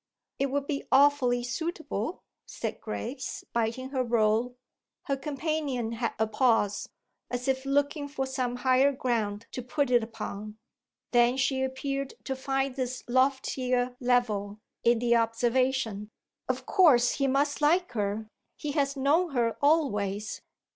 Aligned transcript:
"It 0.39 0.47
would 0.47 0.65
be 0.65 0.83
awfully 0.91 1.43
suitable," 1.43 2.23
said 2.47 2.81
Grace, 2.81 3.43
biting 3.53 3.89
her 3.89 4.03
roll. 4.03 4.55
Her 5.03 5.15
companion 5.15 5.91
had 5.91 6.15
a 6.17 6.25
pause, 6.25 6.89
as 7.29 7.47
if 7.47 7.65
looking 7.67 8.07
for 8.07 8.25
some 8.25 8.55
higher 8.55 8.91
ground 8.93 9.45
to 9.51 9.61
put 9.61 9.91
it 9.91 10.01
upon. 10.03 10.57
Then 11.11 11.37
she 11.37 11.61
appeared 11.61 12.15
to 12.23 12.35
find 12.35 12.75
this 12.75 13.03
loftier 13.07 13.95
level 13.99 14.59
in 14.83 14.97
the 14.97 15.15
observation: 15.17 16.09
"Of 16.49 16.65
course 16.65 17.11
he 17.17 17.27
must 17.27 17.61
like 17.61 17.91
her 17.91 18.27
he 18.57 18.71
has 18.71 18.97
known 18.97 19.33
her 19.35 19.55
always." 19.61 20.41